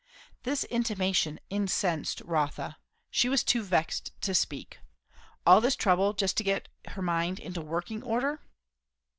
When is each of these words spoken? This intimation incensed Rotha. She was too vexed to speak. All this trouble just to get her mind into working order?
This 0.41 0.63
intimation 0.63 1.39
incensed 1.51 2.21
Rotha. 2.21 2.79
She 3.11 3.29
was 3.29 3.43
too 3.43 3.61
vexed 3.61 4.19
to 4.21 4.33
speak. 4.33 4.79
All 5.45 5.61
this 5.61 5.75
trouble 5.75 6.13
just 6.13 6.35
to 6.37 6.43
get 6.43 6.69
her 6.87 7.03
mind 7.03 7.39
into 7.39 7.61
working 7.61 8.01
order? 8.01 8.41